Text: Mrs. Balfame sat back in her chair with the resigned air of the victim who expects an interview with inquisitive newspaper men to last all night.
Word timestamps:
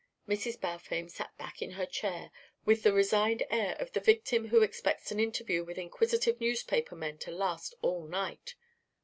Mrs. 0.27 0.59
Balfame 0.59 1.09
sat 1.09 1.37
back 1.37 1.61
in 1.61 1.69
her 1.73 1.85
chair 1.85 2.31
with 2.65 2.81
the 2.81 2.91
resigned 2.91 3.43
air 3.51 3.75
of 3.79 3.91
the 3.91 3.99
victim 3.99 4.47
who 4.47 4.63
expects 4.63 5.11
an 5.11 5.19
interview 5.19 5.63
with 5.63 5.77
inquisitive 5.77 6.41
newspaper 6.41 6.95
men 6.95 7.19
to 7.19 7.29
last 7.29 7.75
all 7.83 8.07
night. 8.07 8.55